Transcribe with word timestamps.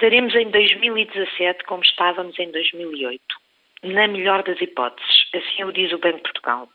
Estaremos 0.00 0.32
em 0.36 0.48
2017 0.52 1.64
como 1.64 1.82
estávamos 1.82 2.38
em 2.38 2.52
2008. 2.52 3.20
Na 3.82 4.06
melhor 4.06 4.44
das 4.44 4.60
hipóteses, 4.60 5.26
assim 5.34 5.64
o 5.64 5.72
diz 5.72 5.92
o 5.92 5.98
Banco 5.98 6.18
de 6.18 6.22
Portugal. 6.22 6.68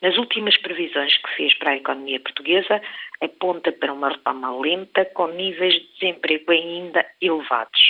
Nas 0.00 0.16
últimas 0.16 0.56
previsões 0.56 1.14
que 1.18 1.36
fez 1.36 1.52
para 1.58 1.72
a 1.72 1.76
economia 1.76 2.18
portuguesa, 2.20 2.80
aponta 3.20 3.70
para 3.70 3.92
uma 3.92 4.08
retoma 4.08 4.58
lenta 4.58 5.04
com 5.04 5.26
níveis 5.26 5.74
de 5.74 5.92
desemprego 5.92 6.52
ainda 6.52 7.04
elevados. 7.20 7.80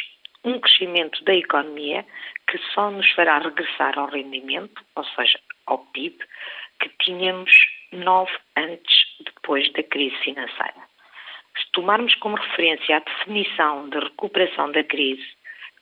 Um 0.45 0.59
crescimento 0.59 1.23
da 1.23 1.37
economia 1.37 2.05
que 2.51 2.59
só 2.75 2.91
nos 2.91 3.09
fará 3.13 3.39
regressar 3.39 3.97
ao 3.97 4.09
rendimento, 4.09 4.83
ou 4.97 5.05
seja, 5.05 5.39
ao 5.67 5.79
PIB, 5.93 6.19
que 6.81 6.89
tínhamos 6.99 7.53
nove 7.93 8.33
antes, 8.57 9.07
depois 9.21 9.73
da 9.75 9.85
crise 9.85 10.17
financeira. 10.17 10.84
Tomarmos 11.75 12.15
como 12.17 12.37
referência 12.37 12.97
a 12.97 13.01
definição 13.01 13.89
de 13.89 13.99
recuperação 13.99 14.71
da 14.71 14.85
crise 14.85 15.27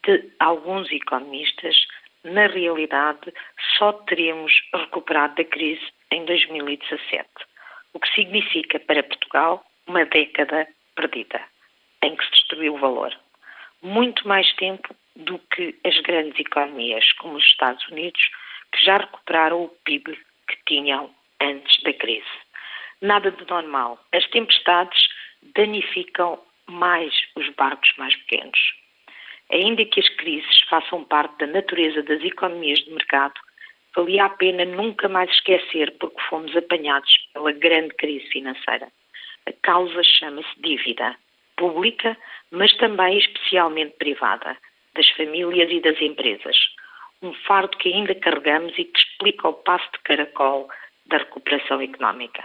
de 0.07 0.33
alguns 0.41 0.91
economistas, 0.91 1.77
na 2.25 2.47
realidade 2.47 3.33
só 3.77 3.93
teremos 3.93 4.53
recuperado 4.75 5.35
da 5.35 5.45
crise 5.45 5.87
em 6.11 6.25
2017, 6.25 7.29
o 7.93 8.01
que 8.01 8.15
significa 8.15 8.81
para 8.81 9.03
Portugal 9.03 9.63
uma 9.87 10.07
década 10.07 10.67
perdida, 10.95 11.43
em 12.03 12.17
que 12.17 12.25
se 12.25 12.31
destruiu 12.33 12.75
o 12.75 12.79
valor. 12.79 13.15
Muito 13.83 14.27
mais 14.27 14.51
tempo 14.55 14.97
do 15.15 15.39
que 15.55 15.79
as 15.85 16.01
grandes 16.01 16.41
economias, 16.41 17.13
como 17.19 17.37
os 17.37 17.45
Estados 17.45 17.87
Unidos, 17.89 18.23
que 18.73 18.83
já 18.83 18.97
recuperaram 18.97 19.65
o 19.65 19.69
PIB 19.85 20.19
que 20.49 20.57
tinham 20.67 21.15
antes 21.39 21.83
da 21.83 21.93
crise. 21.93 22.25
Nada 23.03 23.31
de 23.31 23.45
normal. 23.51 23.99
As 24.13 24.27
tempestades 24.29 25.12
danificam 25.55 26.41
mais 26.69 27.13
os 27.37 27.49
barcos 27.51 27.93
mais 27.97 28.15
pequenos. 28.17 28.59
Ainda 29.51 29.85
que 29.85 30.01
as 30.01 30.09
crises 30.17 30.61
façam 30.69 31.05
parte 31.05 31.39
da 31.39 31.47
natureza 31.47 32.03
das 32.03 32.23
economias 32.23 32.79
de 32.81 32.91
mercado, 32.91 33.35
valia 33.95 34.25
a 34.25 34.31
pena 34.31 34.65
nunca 34.65 35.09
mais 35.09 35.31
esquecer 35.31 35.91
porque 35.99 36.21
fomos 36.29 36.57
apanhados 36.57 37.11
pela 37.35 37.53
grande 37.53 37.95
crise 37.95 38.27
financeira. 38.29 38.89
A 39.47 39.53
causa 39.63 40.03
chama-se 40.03 40.49
dívida, 40.63 41.17
pública, 41.57 42.17
mas 42.51 42.73
também 42.77 43.19
especialmente 43.19 43.97
privada, 43.99 44.57
das 44.95 45.09
famílias 45.11 45.71
e 45.71 45.81
das 45.81 46.01
empresas. 46.01 46.57
Um 47.21 47.35
fardo 47.35 47.77
que 47.77 47.93
ainda 47.93 48.15
carregamos 48.15 48.73
e 48.79 48.85
que 48.85 48.99
explica 48.99 49.49
o 49.49 49.55
passo 49.55 49.89
de 49.93 49.99
caracol 50.01 50.69
da 51.07 51.19
recuperação 51.19 51.81
económica. 51.81 52.45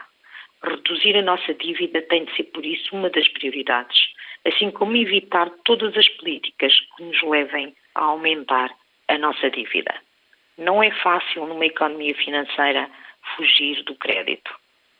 Reduzir 0.67 1.15
a 1.15 1.21
nossa 1.21 1.53
dívida 1.53 2.01
tem 2.01 2.25
de 2.25 2.35
ser, 2.35 2.43
por 2.43 2.65
isso, 2.65 2.93
uma 2.93 3.09
das 3.09 3.25
prioridades, 3.29 4.09
assim 4.45 4.69
como 4.69 4.97
evitar 4.97 5.49
todas 5.63 5.95
as 5.95 6.09
políticas 6.09 6.77
que 6.95 7.03
nos 7.03 7.21
levem 7.23 7.73
a 7.95 8.03
aumentar 8.03 8.75
a 9.07 9.17
nossa 9.17 9.49
dívida. 9.49 9.95
Não 10.57 10.83
é 10.83 10.91
fácil, 10.91 11.45
numa 11.45 11.65
economia 11.65 12.13
financeira, 12.15 12.89
fugir 13.37 13.81
do 13.83 13.95
crédito, 13.95 14.53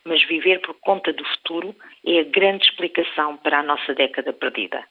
mas 0.06 0.23
viver 0.23 0.62
por 0.62 0.73
conta 0.76 1.12
do 1.12 1.26
futuro 1.26 1.76
é 2.06 2.20
a 2.20 2.23
grande 2.23 2.66
explicação 2.66 3.36
para 3.36 3.60
a 3.60 3.64
nossa 3.64 3.94
década 3.94 4.32
perdida. 4.32 4.82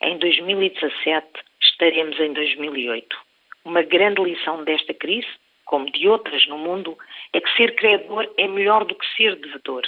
Em 0.00 0.16
2017 0.16 1.26
estaremos 1.60 2.18
em 2.18 2.32
2008. 2.32 3.18
Uma 3.66 3.82
grande 3.82 4.22
lição 4.22 4.64
desta 4.64 4.94
crise, 4.94 5.28
como 5.66 5.90
de 5.90 6.08
outras 6.08 6.46
no 6.46 6.56
mundo, 6.56 6.96
é 7.34 7.40
que 7.40 7.54
ser 7.54 7.74
credor 7.74 8.32
é 8.38 8.48
melhor 8.48 8.84
do 8.86 8.94
que 8.94 9.06
ser 9.14 9.36
devedor 9.36 9.82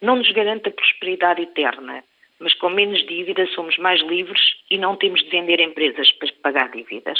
não 0.00 0.16
nos 0.16 0.30
garante 0.32 0.68
a 0.68 0.72
prosperidade 0.72 1.42
eterna, 1.42 2.04
mas 2.38 2.54
com 2.54 2.70
menos 2.70 3.04
dívida 3.06 3.46
somos 3.48 3.76
mais 3.78 4.00
livres 4.02 4.40
e 4.70 4.78
não 4.78 4.96
temos 4.96 5.22
de 5.22 5.30
vender 5.30 5.60
empresas 5.60 6.10
para 6.12 6.32
pagar 6.42 6.70
dívidas. 6.70 7.18